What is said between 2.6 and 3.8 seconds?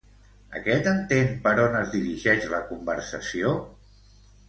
conversació?